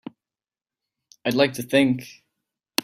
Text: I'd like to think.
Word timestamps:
I'd 1.25 1.35
like 1.35 1.53
to 1.53 1.61
think. 1.61 2.23